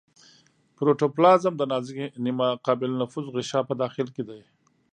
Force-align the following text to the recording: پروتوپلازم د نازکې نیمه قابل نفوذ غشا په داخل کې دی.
پروتوپلازم 0.77 1.53
د 1.57 1.63
نازکې 1.71 2.05
نیمه 2.25 2.47
قابل 2.65 2.91
نفوذ 3.01 3.25
غشا 3.35 3.59
په 3.69 3.73
داخل 3.81 4.07
کې 4.15 4.23
دی. 4.29 4.41